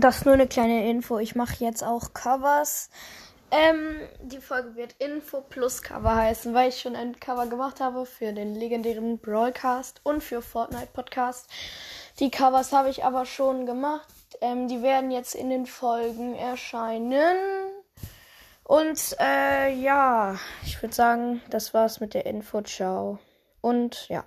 das 0.00 0.18
ist 0.18 0.24
nur 0.24 0.34
eine 0.34 0.46
kleine 0.46 0.88
Info. 0.88 1.18
Ich 1.18 1.34
mache 1.34 1.64
jetzt 1.64 1.84
auch 1.84 2.12
Covers. 2.14 2.90
Ähm, 3.52 3.96
die 4.22 4.38
Folge 4.38 4.76
wird 4.76 4.94
Info 4.98 5.40
plus 5.40 5.82
Cover 5.82 6.14
heißen, 6.14 6.54
weil 6.54 6.68
ich 6.68 6.80
schon 6.80 6.94
ein 6.94 7.18
Cover 7.18 7.46
gemacht 7.46 7.80
habe 7.80 8.06
für 8.06 8.32
den 8.32 8.54
legendären 8.54 9.18
Broadcast 9.18 10.00
und 10.04 10.22
für 10.22 10.40
Fortnite 10.40 10.90
Podcast. 10.92 11.48
Die 12.20 12.30
Covers 12.30 12.72
habe 12.72 12.90
ich 12.90 13.04
aber 13.04 13.26
schon 13.26 13.66
gemacht. 13.66 14.08
Ähm, 14.40 14.68
die 14.68 14.82
werden 14.82 15.10
jetzt 15.10 15.34
in 15.34 15.50
den 15.50 15.66
Folgen 15.66 16.36
erscheinen. 16.36 17.36
Und 18.62 19.16
äh, 19.18 19.74
ja, 19.74 20.38
ich 20.64 20.80
würde 20.80 20.94
sagen, 20.94 21.42
das 21.50 21.74
war's 21.74 21.98
mit 21.98 22.14
der 22.14 22.26
Info. 22.26 22.62
Ciao. 22.62 23.18
Und 23.60 24.08
ja. 24.08 24.24